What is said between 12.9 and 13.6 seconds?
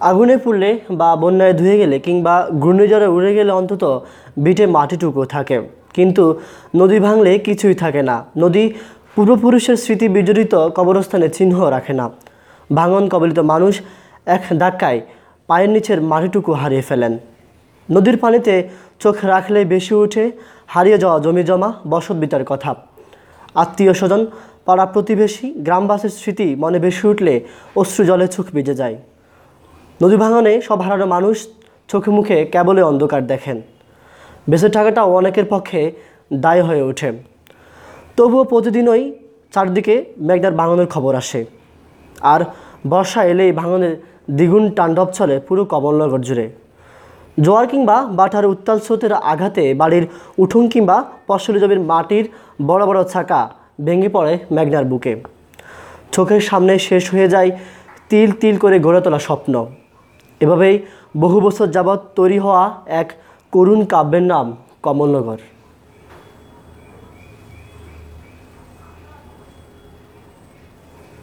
কবলিত